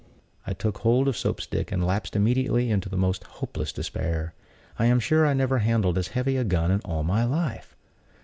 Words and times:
I 0.47 0.53
took 0.53 0.79
hold 0.79 1.07
of 1.07 1.15
Soap 1.15 1.39
stick, 1.39 1.71
and 1.71 1.85
lapsed 1.85 2.15
immediately 2.15 2.71
into 2.71 2.89
the 2.89 2.97
most 2.97 3.23
hopeless 3.23 3.71
despair. 3.71 4.33
I 4.79 4.87
am 4.87 4.99
sure 4.99 5.27
I 5.27 5.35
never 5.35 5.59
handled 5.59 5.95
as 5.99 6.07
heavy 6.17 6.37
a 6.37 6.43
gun 6.43 6.71
in 6.71 6.79
all 6.79 7.03
my 7.03 7.23
life. 7.23 7.75